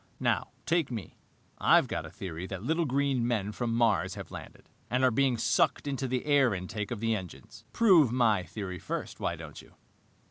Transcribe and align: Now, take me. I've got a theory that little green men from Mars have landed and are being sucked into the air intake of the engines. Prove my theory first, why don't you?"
Now, 0.19 0.47
take 0.65 0.89
me. 0.89 1.15
I've 1.59 1.87
got 1.87 2.07
a 2.07 2.09
theory 2.09 2.47
that 2.47 2.63
little 2.63 2.85
green 2.85 3.27
men 3.27 3.51
from 3.51 3.71
Mars 3.77 4.15
have 4.15 4.31
landed 4.31 4.67
and 4.89 5.03
are 5.03 5.11
being 5.11 5.37
sucked 5.37 5.85
into 5.85 6.07
the 6.07 6.25
air 6.25 6.55
intake 6.55 6.89
of 6.89 7.01
the 7.01 7.15
engines. 7.15 7.65
Prove 7.71 8.11
my 8.11 8.41
theory 8.41 8.79
first, 8.79 9.19
why 9.19 9.35
don't 9.35 9.61
you?" 9.61 9.75